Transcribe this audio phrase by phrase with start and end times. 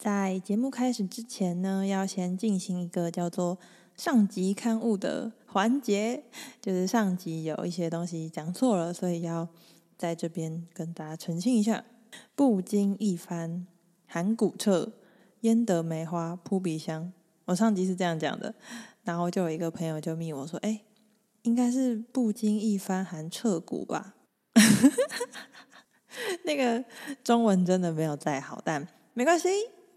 [0.00, 3.58] 在节目开始之前呢，要先进行一个叫做
[3.94, 6.24] 上集勘误的环节，
[6.58, 9.46] 就是上集有一些东西讲错了，所以要
[9.98, 11.84] 在这边跟大家澄清一下。
[12.34, 13.66] 不经一番
[14.06, 14.90] 寒骨彻，
[15.42, 17.12] 焉得梅花扑鼻香。
[17.44, 18.54] 我上集是这样讲的，
[19.02, 20.80] 然后就有一个朋友就密我说：“哎，
[21.42, 24.14] 应该是不经一番寒彻骨吧？”
[26.44, 26.82] 那个
[27.22, 29.48] 中文真的没有再好，但没关系。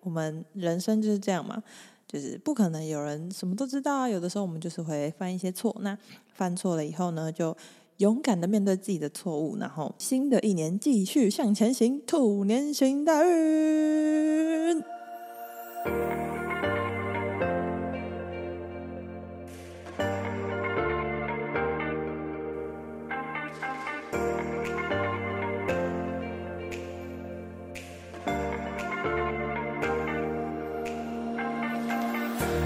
[0.04, 1.64] 我们人生就是这样嘛，
[2.08, 4.08] 就是不可能有人什么都知道啊。
[4.10, 5.98] 有的时候我们就是会犯一些错，那
[6.34, 7.55] 犯错了以后呢，就
[7.98, 14.84] 勇敢的面对自己的错误，然后新的一年继续向前行，兔年行大运。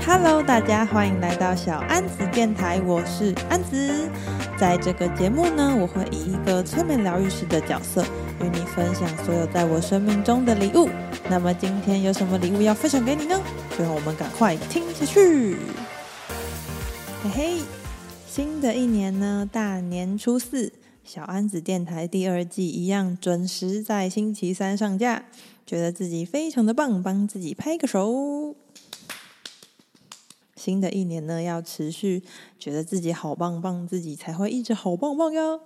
[0.10, 4.10] Hello，大家欢迎来到小安子电台，我是安子。
[4.58, 8.06] 在这个节目呢，我会以一个催眠疗愈师的角色，
[8.42, 10.90] 与你分享所有在我生命中的礼物。
[11.30, 13.38] 那么今天有什么礼物要分享给你呢？
[13.78, 15.58] 就让我们赶快听下去。
[17.22, 17.58] 嘿嘿，
[18.26, 20.72] 新的一年呢，大年初四，
[21.04, 25.26] 小安子电台第二季一样准时在星期三上架，
[25.66, 28.56] 觉得自己非常的棒，帮自己拍个手。
[30.68, 32.22] 新的一年呢，要持续
[32.60, 35.62] 觉得自己好棒棒，自己才会一直好棒棒哟。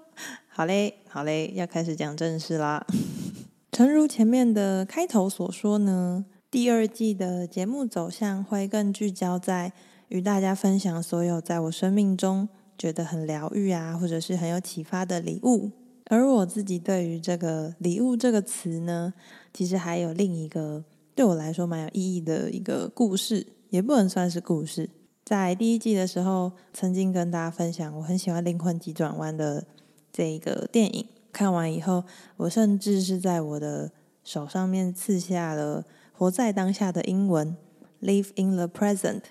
[0.47, 2.85] 好嘞，好嘞，要开始讲正事啦。
[3.73, 9.73] 诚如前面的开头所说呢，第二季的节目走向会更聚焦在
[10.09, 15.71] 与大家分享所有在我生命中觉得很疗愈啊，或者是很有启发的礼物。
[16.05, 19.11] 而我自己对于这个“礼物”这个词呢，
[19.51, 20.83] 其实还有另一个
[21.15, 23.47] 对我来说蛮有意义的一个故事。
[23.71, 24.89] 也不能算是故事。
[25.23, 29.65] 在第一季的时候，曾经跟大家分享，我很喜欢《灵魂急转弯》的
[30.11, 31.07] 这一个电影。
[31.31, 32.03] 看完以后，
[32.35, 33.89] 我甚至是在我的
[34.25, 37.55] 手上面刺下了“活在当下”的英文
[38.01, 39.21] “Live in the present”。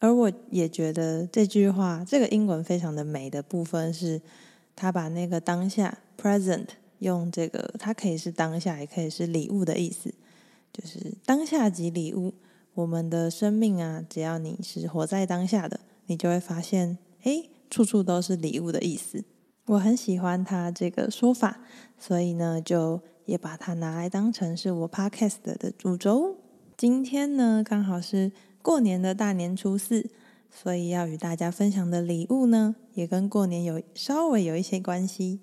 [0.00, 4.22] 而我也觉得这句话，这个英文非常的美的部分是，
[4.74, 6.68] 他把那个当下 （present）
[7.00, 10.14] 用这个，它可以是当下，也可以是礼物的意思，
[10.72, 12.32] 就是当下即礼物。
[12.74, 19.24] 我们的生命啊，只要你是活在当下的，你就会发现，诶，处处都是礼物的意思。
[19.66, 21.60] 我很喜欢他这个说法，
[21.98, 26.36] 所以呢，就也把它拿来当成是我 podcast 的主轴。
[26.76, 28.32] 今天呢，刚好是
[28.62, 30.10] 过年的大年初四，
[30.50, 35.40] 所以要与大家分享的礼物呢，也跟过年有稍微有一些关系。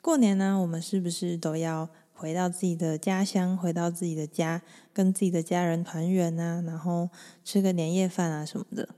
[0.00, 1.88] 过年呢，我们是不是都要
[2.22, 4.62] 回到自己的家乡，回到自己的家，
[4.92, 7.10] 跟自己的家人团圆啊，然后
[7.42, 8.90] 吃个年夜饭啊什么的。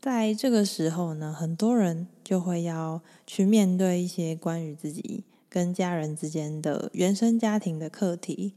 [0.00, 8.54] 在这个时候呢，很多人就会要去面对一些关于自己跟家人之间的原生家庭的课题。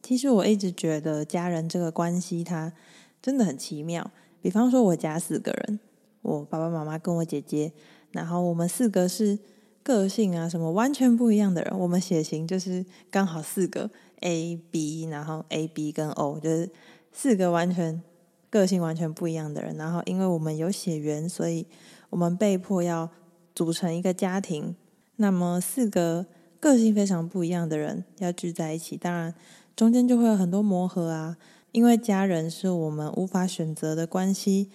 [0.00, 2.72] 其实我一直觉得家人这个关系，它
[3.20, 4.12] 真的很奇妙。
[4.40, 5.80] 比方说，我家四个人，
[6.22, 7.72] 我爸爸妈妈跟我姐姐，
[8.12, 9.40] 然后我们四个是。
[9.84, 13.90] 个性啊，什么完全不一样的人，我们血型就是刚好四个
[14.20, 16.70] A、B，然后 A、B 跟 O，就是
[17.12, 18.02] 四个完全
[18.48, 19.76] 个性完全不一样的人。
[19.76, 21.66] 然后，因为我们有血缘，所以
[22.08, 23.10] 我们被迫要
[23.54, 24.74] 组成一个家庭。
[25.16, 26.24] 那么，四个
[26.58, 29.34] 个性非常不一样的人要聚在一起，当然
[29.76, 31.36] 中间就会有很多磨合啊。
[31.72, 34.70] 因为家人是我们无法选择的关系，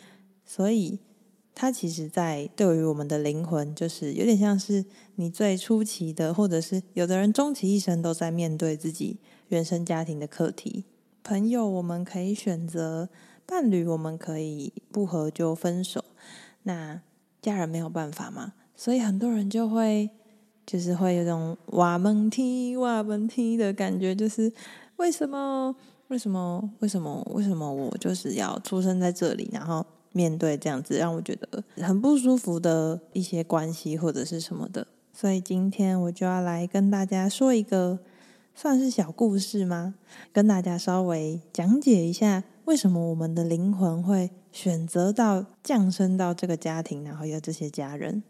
[0.46, 1.00] 所以。
[1.62, 9.18] 它其实，在对于我们的灵魂，就是有点像是你最初期的，或者是有的人终其一生都在面对自己
[9.50, 10.86] 原生家庭的课题。
[11.22, 13.09] 朋友，我们可以选择；
[13.46, 16.06] 伴侣，我们可以不合就分手。
[16.64, 17.02] 那
[17.42, 18.53] 家人没有办法嘛？
[18.78, 20.09] 所以很多人就会，
[20.66, 24.50] 就是会有种挖门踢、挖门踢的感觉，就是
[24.96, 25.75] 为什么？
[26.08, 26.72] 为什么？
[26.80, 27.22] 为什么？
[27.34, 29.50] 为什么我就是要出生在这里？
[29.51, 29.86] 然后。
[30.12, 38.00] 面对这样子让我觉得很不舒服的一些关系或者是什么的，所以今天我就要来跟大家说一个
[38.56, 39.96] 算是小故事吗？
[40.34, 48.24] 跟大家稍微讲解一下为什么我们的灵魂会选择到降生到这个家庭，然后有这些家人，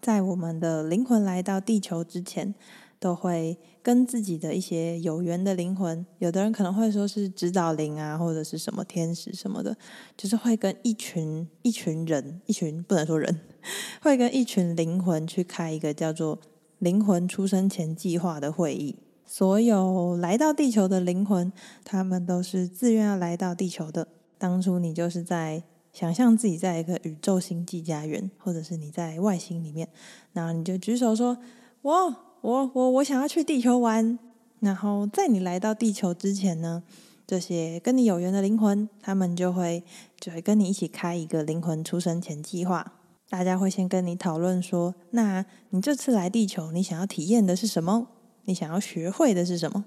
[0.00, 2.54] 在我们的灵魂来到地球之前。
[2.98, 9.76] 都会跟自己的一些有缘的灵魂，有的人可能会说是指导灵啊，或者是什么天使什么的，
[10.16, 13.40] 就是会跟一群一群人，一群不能说人，
[14.00, 16.38] 会跟一群灵魂去开一个叫做
[16.78, 18.96] “灵魂出生前计划”的会议。
[19.24, 21.52] 所有来到地球的灵魂，
[21.84, 24.06] 他们都是自愿要来到地球的。
[24.38, 29.88] 当初你就是在想象自己在一个宇宙星际家园，或者是你在外星里面，
[30.32, 31.38] 然后你就举手说
[31.82, 32.16] ：“我、
[32.46, 34.16] 我、我，我想要去地球玩。”
[34.60, 36.84] 然后在你来到地球之前呢，
[37.26, 39.82] 这些跟你有缘的灵魂，他们就会
[40.20, 42.92] 就会跟你一起开一个灵魂出生前计划。
[43.28, 48.06] 大家会先跟你讨论说：“那你这次来地球，你想要体验的是什么？
[48.44, 49.84] 你想要学会的是什么？”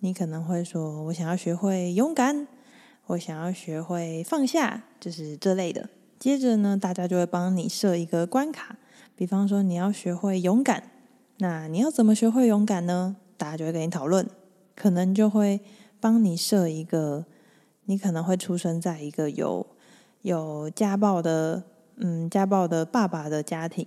[0.00, 2.46] 你可能会说：“我想要学会勇敢，
[3.06, 5.88] 我想要学会放下，就是这类的。”
[6.20, 8.76] 接着呢，大家就会帮你设一个关卡，
[9.16, 10.90] 比方说你要学会勇敢，
[11.42, 13.16] 那你要怎么学会勇敢呢？
[13.36, 14.24] 大家就会跟你讨论，
[14.76, 15.60] 可能就会
[15.98, 17.26] 帮你设一个，
[17.86, 19.66] 你可能会出生在一个有
[20.22, 21.64] 有家暴的。
[21.96, 23.84] 嗯，家暴的爸爸的家庭，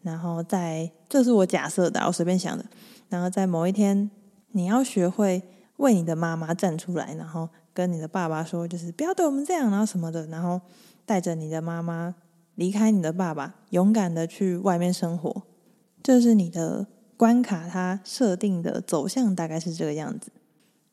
[0.00, 2.64] 然后在，这是我假设的，我随便想的。
[3.08, 4.10] 然后在某一天，
[4.52, 5.42] 你要学会
[5.76, 10.60] 为你的妈妈站出来，然后跟你的爸爸说，就是不要对我们这样，然后什么的，然后
[11.04, 12.14] 带着你的妈妈
[12.54, 15.42] 离开你的爸爸，勇敢的去外面生活。
[16.02, 20.32] 就是你的关卡，它设定的走向大概是这个样子。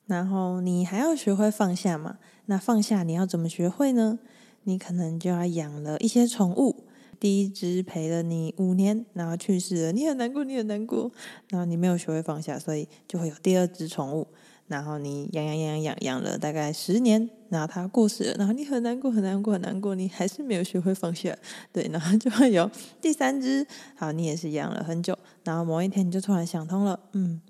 [0.05, 2.17] 然后你还要学会放下嘛？
[2.45, 4.19] 那放下你要怎么学会呢？
[4.63, 6.83] 你可能就要养了一些宠物，
[7.19, 11.11] 第一只陪了你五年，然后去世了，你很难过，你很难过，
[11.49, 14.27] 然后你没有学会放下，所以就会有第二只宠物，
[14.69, 21.35] 然后你养养养养养了大概十年，然后它过世了，然后你很难过，很难过，很难过，你还是没有学会放下，
[21.73, 22.69] 对， 然后就会有
[23.01, 23.65] 第三只，
[23.97, 27.41] 好，你也是养了很久，然后某一天你就突然想通了，嗯，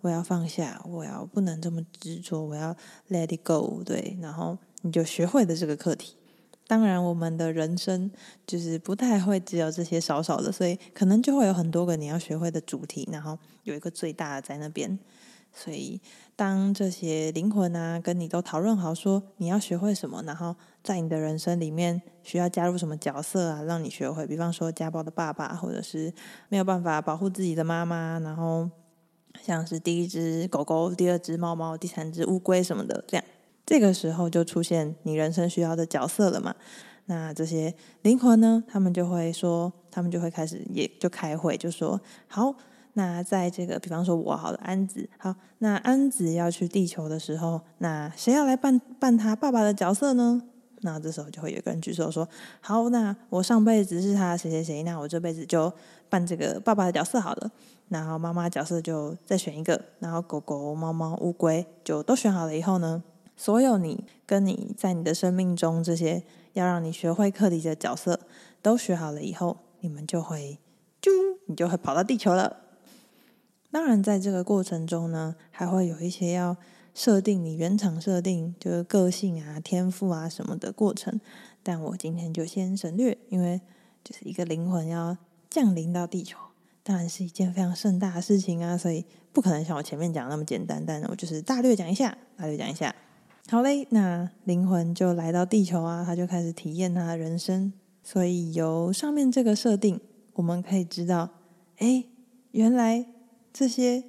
[0.00, 2.74] 我要放下，我要不能这么执着，我要
[3.10, 6.16] let it go，对，然后你就学会了这个课题。
[6.66, 8.10] 当然，我们的人生
[8.46, 14.98] 就是不太会只有这些少少的，所以可能就会有很多个你要学会的主题，然后有一个最大的在那边。
[15.54, 16.00] 所以，
[16.34, 26.12] 当这些灵魂啊跟你都讨论好说你要学会什么，然后在你的人生里面需要加入什么角色啊，让你学会，比方说家暴的爸爸，或者是
[26.48, 28.70] 没有办法保护自己的妈妈，然后
[29.42, 33.24] 像是第一只狗狗、第二只猫猫、第三只乌龟什么的这样。
[33.66, 36.54] 这个时候就出现你人生需要的角色了嘛？
[37.04, 38.64] 那这些灵魂呢？
[38.66, 42.54] 他们就会说，他们就会开始，也就开会，就说好。
[42.94, 45.34] 那在这个，比方说我好了，安子好。
[45.58, 50.42] 那安子要去地球的时候，那谁要来扮扮他爸爸的角色呢？
[50.84, 52.28] 那这时候就会有个人举手说
[52.60, 52.88] 好。
[52.88, 55.72] 那我上辈子是他谁谁谁，那我这辈子就
[56.08, 57.50] 扮这个爸爸的角色好了。
[57.88, 63.02] 然后妈妈角色就再选一个，然后狗狗、猫猫、乌龟就都选好了以后呢？
[63.36, 66.22] 所有你跟你在你的生命中这些
[66.52, 68.20] 要让你学会课题的角色
[68.60, 70.58] 都学好了以后，你们就会
[71.00, 71.10] 啾，
[71.46, 72.56] 你就会跑到地球了。
[73.72, 76.56] 当然，在这个过程中呢，还会有一些要
[76.94, 81.18] 设定你原厂设定，就是个性啊、天赋啊什么的过程。
[81.62, 83.60] 但我今天就先省略，因为
[84.04, 85.16] 就是一个灵魂要
[85.48, 86.36] 降临到地球，
[86.82, 90.84] 当然是一件非常盛大的事情啊，所以不可能像我前面讲那么简单。
[90.86, 92.94] 但我就是大略讲一下，大略讲一下。
[93.48, 97.72] 好嘞，那灵魂就来到地球啊，他就开始体验他的人生。
[98.02, 99.98] 所以由上面这个设定，
[100.34, 101.30] 我们可以知道，
[101.78, 102.04] 哎，
[102.50, 103.06] 原来
[103.52, 104.04] 这些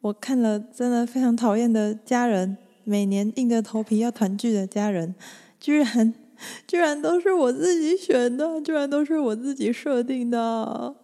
[0.00, 5.14] 我看了真的非常讨厌的家人，每年硬着头皮要团聚的家人，
[5.58, 6.14] 居然
[6.66, 10.96] 居然都是我自己选的，居然都是我自己设定的。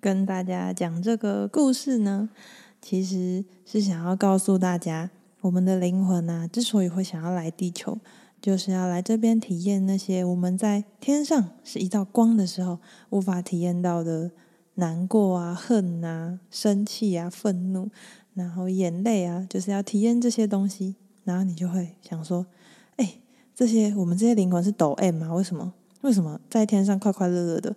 [0.00, 2.30] 跟大家讲这个故事呢，
[2.80, 5.10] 其实是想要告诉大家。
[5.42, 7.98] 我们的灵魂啊，之所以会想要来地球，
[8.40, 12.78] 就是要来这边体验那些我们在天上是一道光的时候
[13.10, 14.32] 无法体验到的
[14.76, 17.90] 难过啊、恨啊、生气啊、愤怒，
[18.32, 20.94] 然后眼泪啊，就是要体验这些东西。
[21.24, 22.46] 然后你就会想说
[22.96, 23.14] ：“哎，
[23.52, 25.34] 这些我们这些灵魂是抖 M 吗？
[25.34, 25.74] 为什么？
[26.02, 27.74] 为什么在天上快快乐乐的，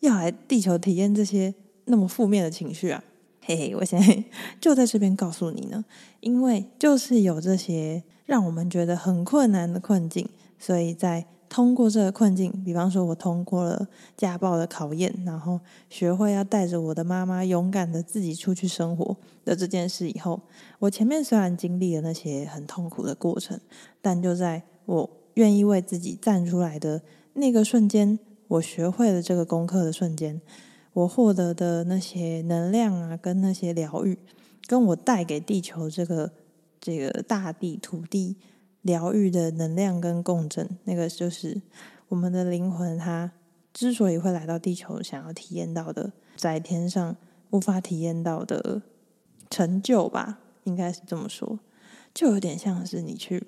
[0.00, 1.52] 要来地球体验这些
[1.86, 3.02] 那么负面的情绪啊？”
[3.44, 4.24] 嘿嘿，我现在
[4.60, 5.84] 就在这边告诉你呢，
[6.20, 10.28] 因为就是有这些让我们觉得很困难的困境，
[10.60, 20.40] 所以在通过这个困境，比方说我通过了家暴的考验，然后学会要带着我的妈妈勇敢的自己出去生活的这件事以后，
[20.78, 23.60] 我前面虽然经历了那些很痛苦的过程，
[24.00, 27.02] 但就在我愿意为自己站出来的
[27.34, 28.18] 那个瞬间，
[28.48, 30.40] 我学会了这个功课的瞬间。
[30.94, 34.18] 我获得的那些能量啊，跟那些疗愈，
[34.66, 36.32] 跟我带给地球这个
[36.80, 38.36] 这个大地土地
[38.82, 41.62] 疗愈的能量跟共振，那个就是
[42.08, 43.32] 我们的灵魂，它
[43.72, 47.16] 之所以会来到地球，想要体验到的，在天上
[47.50, 48.82] 无法体验到的
[49.48, 50.40] 成就吧。
[50.64, 51.58] 应该是这么说，
[52.14, 53.44] 就有点像是你去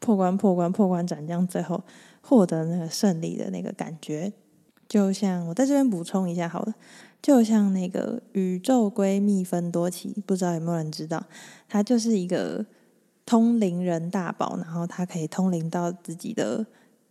[0.00, 1.84] 破关、破关、破关斩将，最后
[2.20, 4.32] 获得那个胜利的那个感觉。
[4.88, 6.74] 就像我在这边补充一下好了，
[7.22, 11.24] 就像那个宇宙闺蜜芬多奇，不知道有没有人知道，
[11.68, 12.66] 她就是一个
[13.26, 16.64] 通灵人大宝，然后他可以通灵到自己的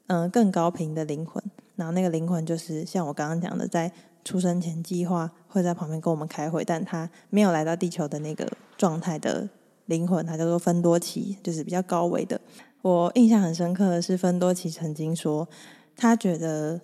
[0.08, 1.44] 嗯、更高频的灵魂，
[1.76, 3.92] 然后那个灵魂就是像我刚刚讲的，在
[4.24, 9.48] 出生前计划会在旁边跟我们开会，但他没有来到地球的那个状态的
[9.86, 12.42] 灵魂，他叫做芬多奇，就是比较高维的。
[12.82, 15.48] 我印象很深刻的是，芬多奇曾经说，
[15.96, 16.82] 他觉得。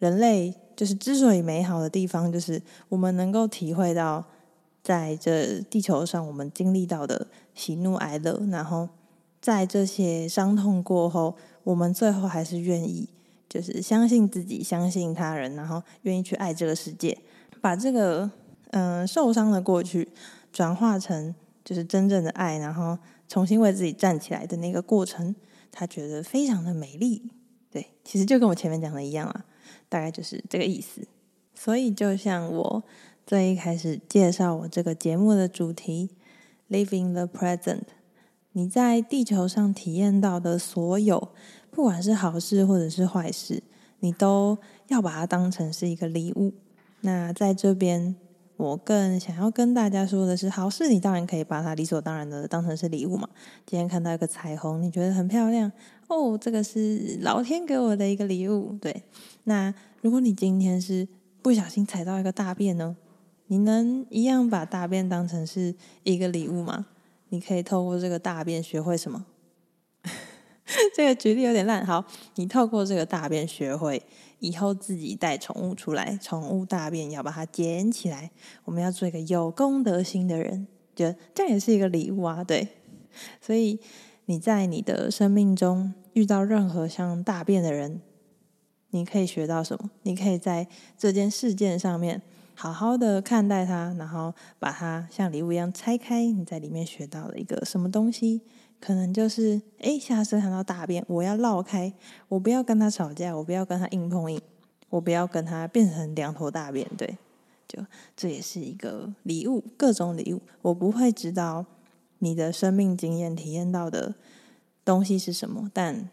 [0.00, 2.60] 人类就是之所以美好的地方，就是
[2.90, 4.22] 我们能够体会到
[4.82, 8.88] 在这地球上我们经历到的喜怒哀乐，然后
[9.40, 13.08] 在这些伤痛过后，我们最后还是愿意，
[13.48, 17.16] 就是相信自己，相信他人，然后愿意去爱这个世界，
[17.60, 18.30] 把这个
[18.70, 20.08] 嗯、受伤的过去
[20.52, 21.34] 转化成
[21.64, 25.34] 就是真正的爱，然后重新为自己站起来的那个过程，
[25.70, 27.30] 他觉得非常的美丽。
[27.70, 29.44] 对，其实就跟我前面讲的一样啊。
[29.88, 31.06] 大概就是这个意思，
[31.54, 32.82] 所以就像我
[33.24, 36.10] 最一开始介绍我这个节目的主题
[36.74, 37.82] ，Living the Present，
[38.50, 41.28] 你在地球上体验到的所有，
[41.70, 43.62] 不管是好事或者是坏事，
[44.00, 46.52] 你都要把它当成是一个礼物。
[47.02, 48.16] 那在这边，
[48.56, 53.28] 我更想要跟大家说的是，好事你当然可以把它理所当然的当成是礼物嘛。
[53.64, 55.70] 今天看到一个彩虹，你觉得很漂亮。
[56.08, 58.76] 哦，这个是老天给我的一个礼物。
[58.80, 59.04] 对，
[59.44, 61.06] 那如果你今天是
[61.40, 62.96] 不小心踩到一个大便呢？
[63.46, 66.86] 你能一样把大便当成是一个礼物吗？
[67.28, 69.26] 你可以透过这个大便学会什么？
[70.94, 71.84] 这个举例有点烂。
[71.84, 72.04] 好，
[72.36, 74.02] 你透过这个大便学会
[74.38, 78.30] 以后自己带宠物出来，宠物大便要把它捡起来。
[78.64, 82.42] 我们要做一个有公德心的人，觉得这也是一个礼物啊。
[82.42, 82.68] 对，
[83.40, 83.80] 所以。
[84.26, 88.00] 你在你的生命中遇到任何像大便的人，
[88.88, 89.90] 你可以学到什么？
[90.04, 92.22] 你可以在这件事件上面
[92.54, 96.24] 好好的看待它，然后把它像礼物一样拆开。
[96.30, 98.42] 你在里面学到了一个什么东西？
[98.80, 101.92] 可能就是，诶，下次看到大便，我要绕开，
[102.28, 104.40] 我不要跟他吵架，我不要跟他硬碰硬，
[104.90, 106.86] 我不要跟他变成两坨大便。
[106.96, 107.16] 对，
[107.66, 107.82] 就
[108.14, 111.64] 这也是一个礼物，各种礼物，我不会知道。
[112.20, 114.14] 你的生命经验体验到的
[114.82, 115.70] 东西是什么？
[115.74, 116.08] 但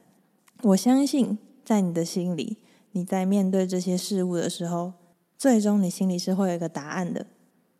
[0.63, 2.57] 我相信，在你的心里，
[2.91, 4.91] 你在面对这些事物的时候，
[5.41, 7.25] 最终你心里是会有一个答案的，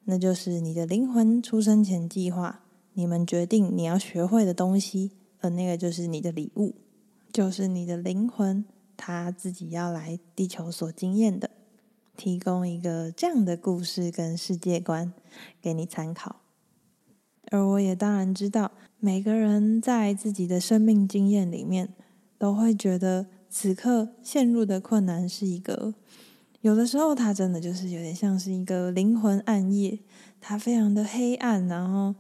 [0.05, 2.61] 那就是你的灵魂出生前计划，
[2.93, 6.73] 你们决定你要学会的东西，而那个就是你的礼物，
[7.31, 8.65] 就是你的灵魂
[8.97, 11.51] 他自己要来地球所经验的，
[12.17, 15.13] 提供一个这样的故事跟世界观
[15.61, 16.37] 给你参考。
[17.51, 21.93] 而我也当然知道，每个人在自己的生命经验里面，
[22.39, 25.93] 都会觉得此刻陷入的困难是一个，
[26.61, 29.99] 有的时候它真的就是有点像是一个灵魂暗夜，
[30.39, 32.15] 它非常的黑暗，然后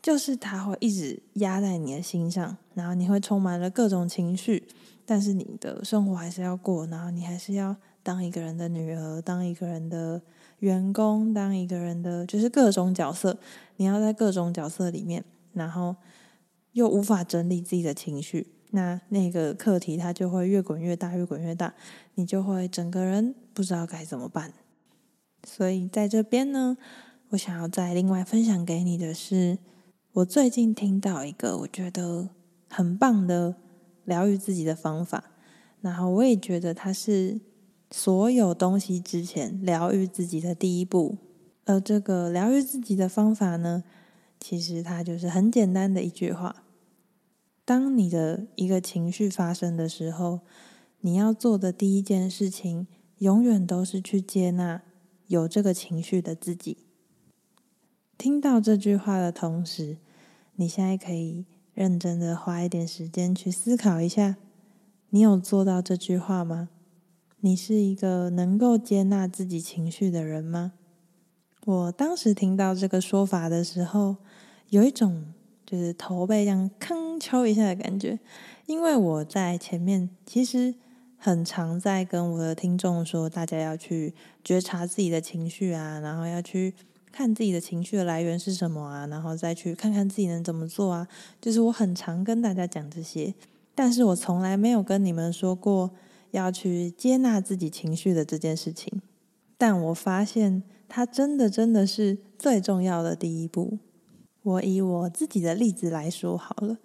[0.00, 4.66] 就是它会一直压在你的心上，然后你会充满了各种情绪，
[5.04, 10.22] 但是你的生活还是要过，然后你还是要当一个人的女儿，当一个人的。
[10.60, 13.36] 员工当一个人的就是各种角色，
[13.76, 15.96] 你要在各种角色里面，然后
[16.72, 21.72] 又无法整理自己的情绪，那那个课题它就会越滚越大，越滚越大，
[22.14, 24.52] 你就会整个人不知道该怎么办。
[25.46, 26.76] 所以在这边呢，
[27.30, 29.58] 我想要再另外分享给你的是，
[30.12, 32.28] 我最近听到一个我觉得
[32.68, 33.56] 很棒的
[34.04, 35.24] 疗愈自己的方法，
[35.80, 37.40] 然后我也觉得它是。
[37.90, 41.16] 所有东西之前，疗愈自己的第一步。
[41.64, 43.84] 而这个疗愈自己的方法呢，
[44.40, 46.63] 其实它就是很简单的一句话：
[47.64, 50.40] 当你的一个情绪发生的时候，
[51.00, 52.86] 你要做的第一件事情，
[53.18, 54.82] 永远都是去接纳
[55.28, 56.78] 有这个情绪的自己。
[58.18, 59.96] 听到这句话的同时，
[60.56, 64.36] 你现在可以认真的花一点时间去思考一下，
[65.10, 66.68] 你有做到这句话吗？
[67.40, 70.72] 你是一个能够接纳自己情绪的人吗？
[71.64, 74.16] 我当时听到这个说法的时候，
[74.68, 75.32] 有一种
[75.66, 78.18] 就是头被这样铿敲一下的感觉，
[78.66, 80.74] 因为我在前面其实
[81.16, 86.74] 很常在跟我的听众说，大家要去觉察自己的情绪啊，然后要去
[87.10, 91.08] 看自己的情绪的来源是什么啊，然后再去看看自己能怎么做啊。
[91.40, 93.34] 就是我很常跟大家讲这些，
[93.74, 95.90] 但是我从来没有跟你们说过。
[96.30, 99.00] 要去接纳自己情绪的这件事情，
[99.56, 103.78] 但我发现它真的真的是最重要的第一步。
[104.44, 106.76] 我以我自己的例子来说好了，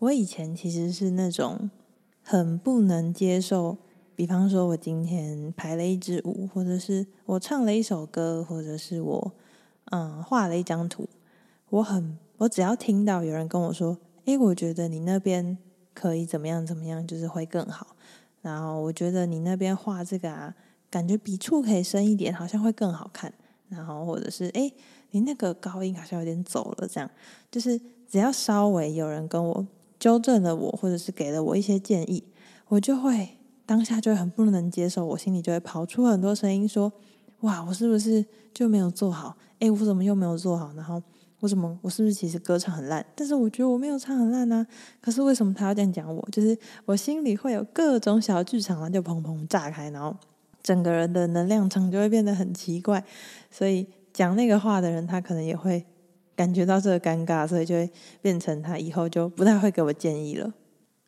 [0.00, 1.70] 我以前其实是那种
[2.24, 3.78] 很不能接受，
[4.16, 9.32] 比方说我今天排了一支舞，或者是我唱了一首歌，或者是我
[9.92, 11.08] 嗯画了一张图，
[11.70, 15.56] 我很我只要听到有人跟我说，诶，我觉得你那边
[15.94, 17.94] 可以怎么样怎么样，就是会更好。
[18.42, 20.52] 然后我觉得你那边画这个啊，
[20.90, 23.32] 感觉笔触可以深一点，好像会更好看。
[23.68, 24.72] 然后或者是诶，
[25.10, 27.10] 你那个高音好像有点走了，这样
[27.50, 29.66] 就是只要稍微有人跟我
[29.98, 32.24] 纠正了我，或者是给了我一些建议，
[32.68, 36.92] 我就会当下就很不能接受，我心里就会跑出很多声音说：
[37.40, 39.36] 哇，我是不是就没有做好？
[39.60, 40.72] 诶，我怎么又没有做好？
[40.74, 41.02] 然后
[41.40, 43.04] 我怎么我是不是其实歌唱很烂？
[43.14, 44.66] 但是我觉得我没有唱很烂呢、啊。
[45.00, 46.28] 可是为什么他要这样讲我？
[46.30, 50.16] 就是我心里会有各种小剧场，然后就砰砰炸开，然后。
[50.60, 53.02] 整个人的能量场就会变得很奇怪，
[53.50, 55.84] 所以讲那个话的人，他可能也会
[56.34, 60.54] 感觉到这个尴尬，所以就会变成他以后就不太会给我建议了。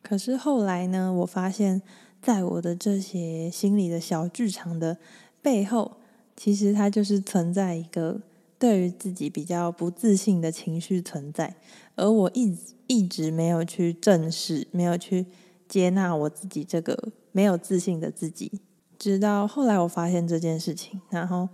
[0.02, 1.82] 可是后来呢，我发现，
[2.22, 4.96] 在我的这些心里的小剧场的
[5.42, 5.98] 背后，
[6.36, 8.20] 其实它就是存在一个
[8.58, 11.56] 对于自己比较不自信的情绪存在，
[11.96, 15.26] 而我一直一直没有去正视，没有去
[15.68, 18.60] 接纳我自己这个没有自信的自己。
[18.98, 21.48] 直到后来，我发现这件事情，然后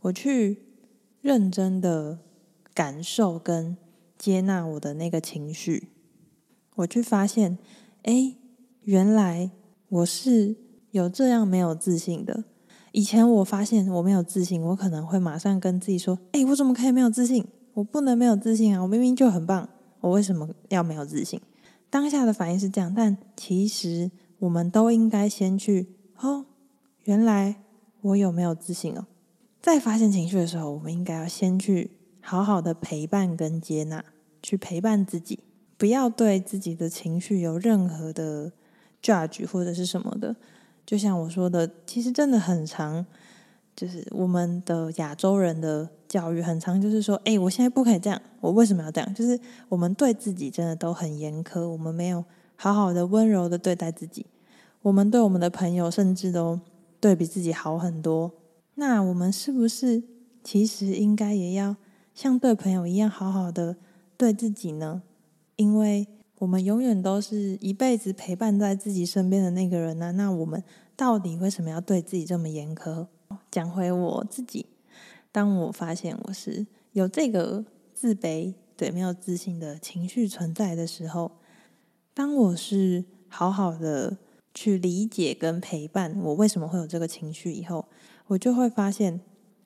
[0.00, 0.58] 我去
[1.26, 2.20] 认真的
[2.72, 3.76] 感受跟
[4.16, 5.88] 接纳我的那个情绪，
[6.76, 7.58] 我去发现，
[8.04, 8.36] 哎，
[8.82, 9.50] 原来
[9.88, 10.54] 我是
[10.92, 12.44] 有这样没有自信的。
[12.92, 17.44] 以前我发现我没有自信，我可能会马上跟自己说：“哎，我怎么可以没有自信？
[17.74, 18.80] 我不能没有自信啊！
[18.82, 19.68] 我明明就很棒，
[20.02, 21.40] 我为什么要没有自信？”
[21.90, 25.88] 当下的反应是这样，但其实我们都应该先去
[26.20, 26.46] 哦。
[27.02, 27.56] 原来
[28.02, 29.08] 我有没有自信哦？
[29.74, 34.04] 在发现情绪的时候，我们应该要先去好好的陪伴跟接纳，
[34.42, 35.40] 去陪伴自己，
[35.76, 38.52] 不要对自己的情绪有任何的
[39.02, 40.36] judge 或者是什么的。
[40.86, 43.04] 就像我说的，其实真的很长，
[43.74, 49.14] 就是我们的亚洲人的教育很长，就是说，诶，我现在不可以这样，我为什么要这样？
[49.14, 49.38] 就是
[49.68, 54.26] 我们对自己真的都很严苛，我们没有好好的温柔的对待自己，
[54.82, 56.60] 我们对我们的朋友甚至都。
[56.98, 58.32] 对比自己好很多，
[58.78, 60.02] 那我们是不是
[60.44, 61.76] 其实应该也要
[62.14, 63.76] 像对朋友一样好好的
[64.16, 65.02] 对自己呢？
[65.56, 66.06] 因为
[66.38, 70.12] 我们永远都是一辈子陪伴在自己身边的那个人呢。
[70.12, 70.62] 那我们
[70.94, 73.06] 到底为什么要对自己这么严苛？
[73.50, 74.66] 讲回我自己，
[75.32, 81.32] 当我发现我是有这个自卑、对没有自信的情绪存在的时候，
[82.14, 84.18] 当我是好好的。
[84.58, 87.86] 去理解跟陪伴我为什么会有这个情绪以后，
[88.28, 89.20] 我就会发现，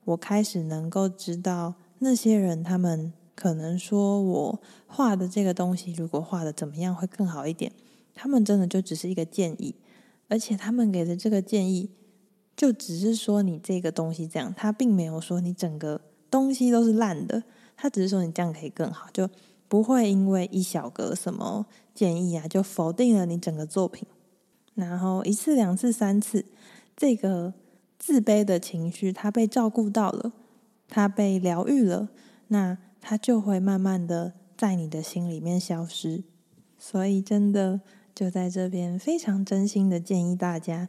[0.05, 7.73] 我开始能够知道那些人他们可能说我画的这个东西如果画的怎么样会更好一点，
[8.15, 9.75] 他们真的就只是一个建议，
[10.29, 11.91] 而且他们给的这个建议
[12.55, 17.43] 就只是说你这个东西这样，他并没有说你整个东西都是烂的，
[17.77, 19.29] 他只是说你这样可以更好，就
[19.69, 24.07] 不会因为一小个什么建议啊就否定了你整个作品。
[24.75, 26.45] 然后一次、两次、三次，
[26.97, 27.55] 这个
[28.01, 30.33] 自卑的情绪，它被照顾到了，
[30.89, 32.09] 它被疗愈了，
[32.49, 36.25] 那它就会慢慢的在你的心里面消失。
[36.79, 37.83] 所以，真的
[38.15, 40.89] 就在这边非常真心的建议大家，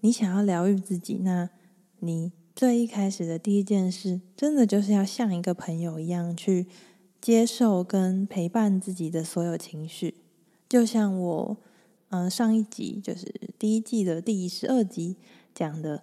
[0.00, 1.48] 你想要疗愈自己，那
[2.00, 6.66] 你最一开始的第一件事，真的就是要像一个朋友一样去
[7.20, 10.14] 接受跟陪伴自己的所有情绪，
[10.68, 11.56] 就像我。
[12.14, 15.16] 嗯，上一集就是第一季的第十二集
[15.54, 16.02] 讲的，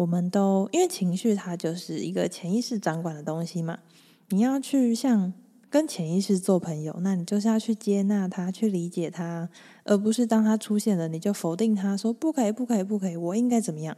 [0.00, 3.80] 我们都因为情绪它就是一个潜意识掌管的东西嘛，
[4.30, 5.30] 你要去像
[5.68, 9.50] 跟潜意识做朋友，那你就是要去接纳它，去理解它，
[9.84, 13.94] 而不是当它出现了你就否定它，说不可以，不可以，不可以，我应该怎么样？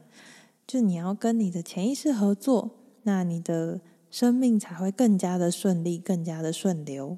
[0.67, 2.73] 就你要跟你的潜意识合作，
[3.05, 7.17] 那你的生命才会更加的顺利，更加的顺流，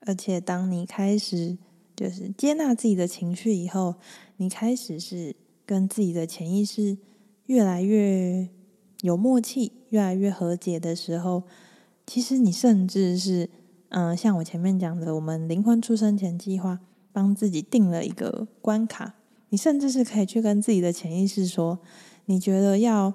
[0.00, 1.56] 而且当你开始。
[1.94, 3.94] 就是接纳自己的情绪以后，
[4.36, 5.34] 你开始是
[5.64, 6.98] 跟自己的潜意识
[7.46, 8.48] 越来越
[9.02, 11.42] 有默契，越来越和解的时候，
[12.06, 13.48] 其实你甚至是，
[13.88, 16.80] 嗯、像我前面讲的，我们灵魂出生前计划
[17.12, 19.14] 帮自己定了一个关卡，
[19.48, 21.78] 你甚至是可以去跟自己的潜意识说，
[22.26, 23.12] 你觉得要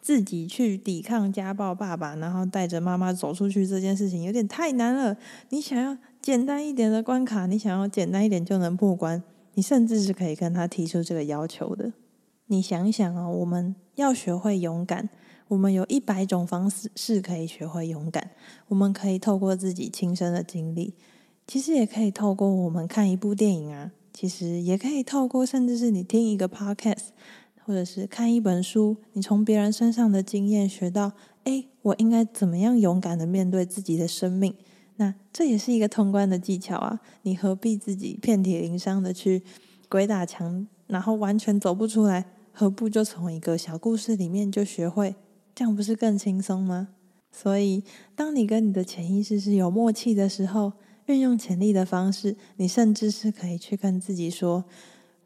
[0.00, 5.16] 自己去抵抗家暴爸爸，然后带着妈妈走出去这件事情有点太难了，
[5.50, 5.96] 你想要。
[6.22, 9.22] 简单一点的关卡，你想要简单一点就能破关，
[9.54, 11.92] 你甚至是可以跟他提出这个要求的。
[12.48, 15.08] 你想一想哦，我们要学会勇敢，
[15.48, 18.30] 我们有一百种方式是可以学会勇敢。
[18.68, 20.94] 我们可以透过自己亲身的经历，
[21.46, 27.08] 其实也可以透过我们看一部电影啊，其实也可以透过甚至是你听一个 podcast，
[27.64, 34.54] 或者是看一本书，你从别人身上的经验学到，哎，我应该怎么样勇敢的面对自己的生命？
[34.98, 37.00] 那这也是一个通关的技巧啊！
[37.22, 39.42] 你何必自己遍体鳞伤的去
[39.88, 42.24] 鬼打墙，然后完全走不出来？
[42.58, 45.14] 何不就从一个小故事里面就学会？
[45.54, 46.88] 这样不是更轻松吗？
[47.30, 50.72] 所以，当你跟你的潜意识是有默契的时候，
[51.04, 54.64] 运用潜力的方式，你甚至是可以去跟自己说：“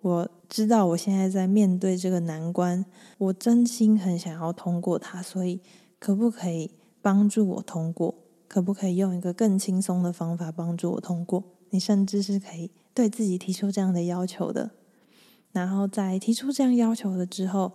[0.03, 2.85] 我知道我现在在面对这个难关，
[3.19, 5.61] 我真心很想要通过它，所以
[6.01, 8.13] 可不可以帮助我通过？”
[8.49, 11.45] 可不可以用一个更轻松的方法帮助我通过？
[11.71, 14.73] 你甚至是可以对自己提出这样的要求的。
[15.53, 17.73] 然后在提出这样要求了之后，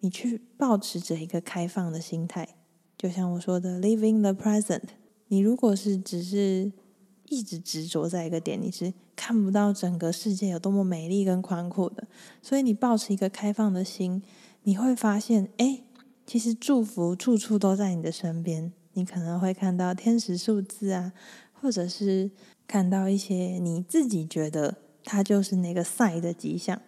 [0.00, 2.56] 你去保持着一个开放的心态，
[2.96, 4.82] 就像我说的，living the present。
[5.28, 6.72] 你如果是只是
[7.28, 12.08] 一直执着在一个点，你是看不到整个世界有多么美丽跟宽阔的。
[12.42, 14.22] 所以你保持一个开放的心，
[14.62, 15.82] 你会发现，哎，
[16.26, 18.72] 其实祝福处处都在你的身边。
[18.94, 21.12] 你可能会看到天使数字啊，
[21.52, 22.30] 或者是
[22.66, 26.82] 看到一些你自己觉得它就是那个赛的迹象。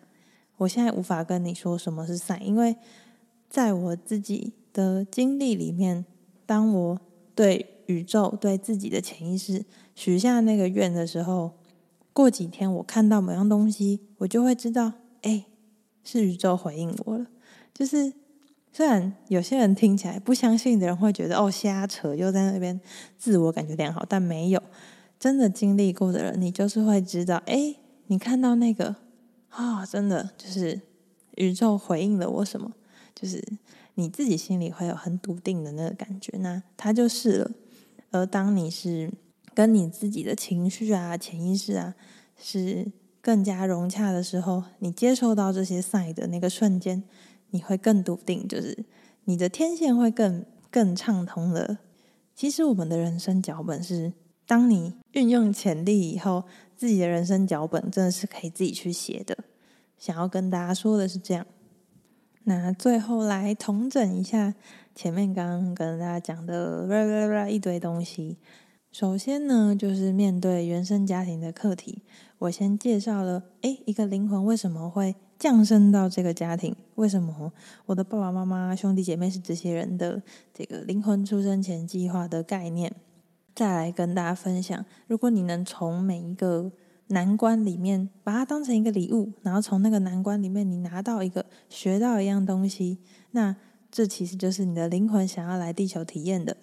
[0.59, 2.77] 我现在无法跟你说什么是善因为
[3.49, 6.05] 在我自己的经历里面，
[6.47, 7.01] 当我
[7.35, 11.53] 对宇宙、对自己的潜意识许下那个愿的时候，
[12.13, 15.45] 过几天我看到某样东西，我就会知道，哎，
[16.05, 17.27] 是宇宙回应我了，
[17.75, 18.13] 就是。
[18.75, 22.81] 虽然有些人听起来不相信的人会觉得哦，瞎扯，又在那边
[23.19, 24.63] 自我感觉良好，但没有
[25.21, 27.75] 真的经历过的人，你就是会知道，哎，
[28.07, 28.97] 你看到那个
[29.53, 30.81] 啊、真的就是
[31.37, 32.73] 宇宙回应了我什么，
[33.15, 33.43] 就是
[33.95, 37.51] 你自己心里会有很笃定的那个感觉，那它就是了。
[38.11, 39.11] 而当你是
[39.55, 41.95] 跟你自己的情绪啊、潜意识啊
[42.37, 47.05] 是更加融洽的时候，你接受到这些赛的那个瞬间。
[47.55, 48.83] 你会更笃定，就是
[49.25, 51.81] 你的天线会更更畅通了。
[52.35, 54.15] 其实我们的人生脚本是，
[54.47, 56.45] 当你运用潜力以后，
[56.83, 59.39] 自己的人生脚本真的是可以自己去写的。
[59.97, 61.47] 想要跟大家说的是这样。
[62.43, 64.53] 那最后来统整一下
[64.93, 68.39] 前面刚刚跟大家讲的啦啦啦一堆东西。
[68.91, 72.03] 首先呢，就是面对原生家庭的课题，
[72.39, 76.75] 我先介绍了，诶，一个灵魂为什么会降生到这个家庭？
[76.97, 77.53] 为什么
[77.87, 80.21] 我的爸爸妈妈、兄弟姐妹是这些人的
[80.53, 82.93] 这个灵魂出生前计划的概念？
[83.55, 86.73] 再来跟大家分享，如果你能从每一个
[87.09, 92.99] 难关里面把它当成一个礼物，然后从那个难关里面你拿到一个学到一样东西，
[93.33, 93.55] 那
[93.91, 96.57] 这其实就是你的灵魂想要来地球体验的。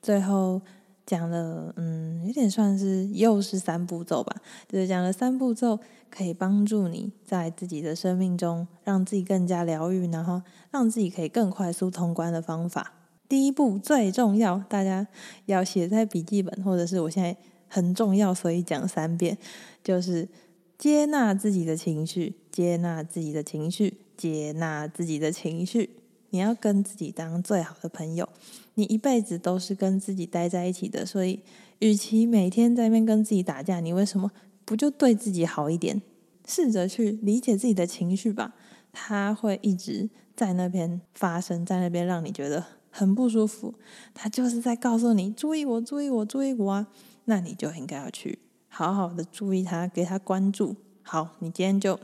[0.00, 0.62] 最后。
[1.04, 4.36] 讲了，嗯，有点算是又是三步骤吧，
[4.68, 12.92] 就是讲了三步骤，可以帮助你在自己的生命中让自己更加疗愈，然后让自己可以更快速通关的方法。
[13.32, 15.08] 第一步最重要，大家
[15.46, 17.34] 要写在笔记本，或者是我现在
[17.66, 19.38] 很重要，所以讲三遍，
[19.82, 20.28] 就是
[20.76, 25.88] 接纳自己的情绪，接纳自己的情绪，接纳自己的情绪。
[26.28, 28.28] 你要跟自己当最好的朋友。
[28.74, 31.40] 你一辈子都是跟自己待在一起的，所以，
[31.78, 34.30] 与其每天在那边跟自己打架，你为什么
[34.66, 36.02] 不就对自己好一点？
[36.46, 38.52] 试着去理解自己的情绪吧，
[38.92, 42.62] 它会一直在那边发生，在那边让你觉得
[42.92, 43.74] 很不舒服。
[44.14, 46.86] 他就是在告诉你：注意我，注意我，注意我啊！
[47.24, 50.76] 那你就应该要去好好的注意他，给他关注。
[51.02, 51.98] 好，你今天就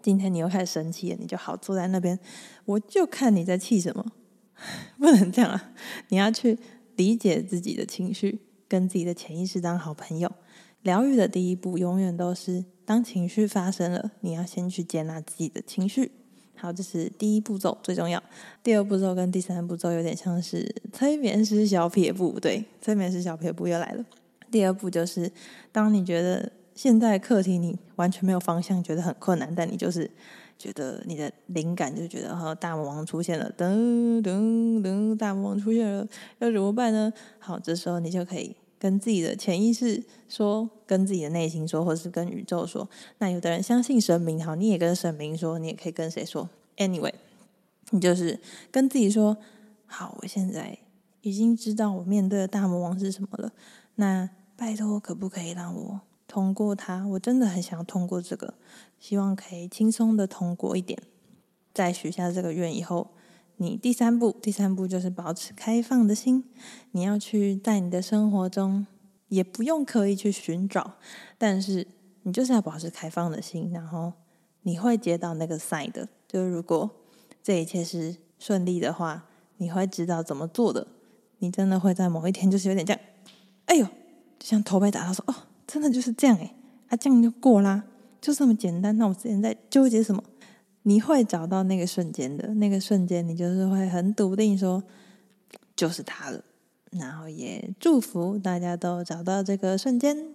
[0.00, 2.18] 今天你又开始生气了，你就好坐在那边，
[2.64, 4.06] 我就看你在气什么。
[4.96, 5.72] 不能这样啊！
[6.08, 6.58] 你要去
[6.96, 10.30] 理解自己的情绪，跟自己的潜意识当好朋友。
[10.82, 16.12] 疗愈的第一步，永远都是当情绪发生了，你要先去接纳自己的情绪。
[16.56, 18.22] 好，这是第一步骤，最重要。
[18.62, 24.04] 第二步骤跟第三步骤有点像是催眠师小撇步，对，催眠师小撇步又来了。
[24.50, 25.30] 第二步就是，
[25.72, 30.10] 当你觉得现在课题你完全没有方向，觉得很困难，但你就是。
[30.58, 36.06] 觉得你的灵感就觉得哈，大魔王出现了，噔噔噔，大魔王出现了，
[36.38, 37.12] 要怎么办呢？
[37.40, 42.90] 好，这时候你就可以跟自己的潜意识说，跟自己的内心说，或是跟宇宙说。
[43.18, 47.12] 那有的人相信神明，好，你也跟神明说，你也可以跟谁说？Anyway，
[47.90, 48.40] 你就是
[48.72, 49.36] 跟自己说，
[49.86, 50.76] 好，我现在
[51.20, 53.52] 已经知道我面对的大魔王是什么了。
[53.94, 57.06] 那拜托，可不可以让我通过它？
[57.06, 58.54] 我真的很想要通过这个。
[58.98, 61.00] 希望可以轻松的通过一点，
[61.72, 63.12] 在许下这个愿以后，
[63.56, 66.44] 你第三步，第三步就是保持开放的心。
[66.90, 68.86] 你要去在你的生活中，
[69.28, 70.94] 也不用刻意去寻找，
[71.38, 71.86] 但是
[72.22, 74.12] 你就是要保持开放的心，然后
[74.62, 76.08] 你会接到那个 sign 的。
[76.26, 76.90] 就是如果
[77.42, 79.26] 这一切是顺利的话，
[79.58, 80.86] 你会知道怎么做的。
[81.38, 83.00] 你真的会在某一天，就是有点这样，
[83.66, 83.84] 哎呦，
[84.38, 85.34] 就像头被打到说，哦，
[85.66, 86.54] 真的就是这样哎，
[86.88, 87.84] 啊，这样就过啦，
[88.20, 88.96] 就这么简单。
[88.96, 90.22] 那我之前在纠结什么？
[90.82, 94.82] 你会找到那个瞬间的，那个瞬间，你就是会很笃定说，
[95.76, 96.44] 就是他了。
[96.90, 100.34] 然后也祝福大家都找到这个瞬间。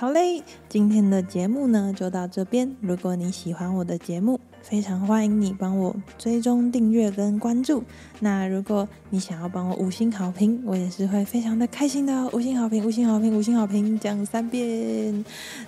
[0.00, 2.72] 好嘞，今天的节目呢就到这边。
[2.80, 7.82] 如果你喜欢我的节目，非常欢迎你帮我追踪、订阅跟关注。
[8.20, 12.30] 那如果你想要帮我五星好评，我也是会非常的开心的哦。
[12.32, 15.24] 五星好评，五星好评，五星好评，讲三遍。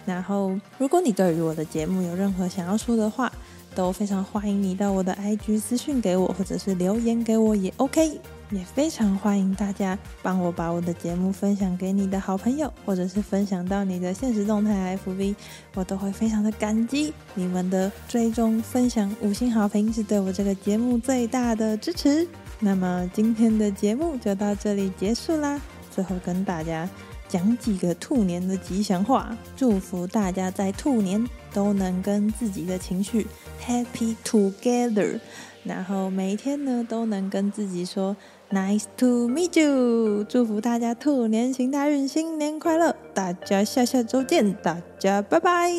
[0.07, 3.33] 然后，如果你对于我的节目有任何想要说的话，
[3.75, 8.21] 都非常欢迎你到我的 IG 私讯给我，或者是留言给我也 OK。
[8.51, 15.37] 也非常欢迎大家帮我把我的节目分享给你的好朋友，或者是分享到你的现实动态 FB，
[15.75, 22.27] 我都会非常的感激你们的追踪、分享、五星好评，是对我这个节目最大的支持。
[22.59, 25.61] 那么今天的节目就到这里结束啦。
[25.91, 26.89] 最后跟大家
[27.29, 33.29] 讲几个兔年的吉祥话，祝福大家在兔年都能跟自己的情绪
[33.65, 35.21] happy together，
[35.63, 38.17] 然后每一天呢都能跟自己说。
[38.53, 40.25] Nice to meet you！
[40.25, 42.97] 祝福大家兔年行大运，新年快乐！
[43.15, 45.73] 大家下下周见，大家拜拜。